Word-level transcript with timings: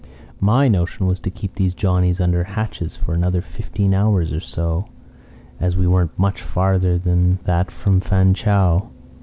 "My 0.39 0.67
notion 0.67 1.05
was 1.05 1.19
to 1.19 1.29
keep 1.29 1.53
these 1.53 1.75
Johnnies 1.75 2.19
under 2.19 2.43
hatches 2.43 2.97
for 2.97 3.13
another 3.13 3.39
fifteen 3.39 3.93
hours 3.93 4.31
or 4.33 4.39
so; 4.39 4.87
as 5.59 5.77
we 5.77 5.85
weren't 5.85 6.17
much 6.17 6.41
farther 6.41 6.97
than 6.97 7.37
that 7.43 7.69
from 7.69 7.99
Fu 7.99 8.33
chau. 8.33 8.89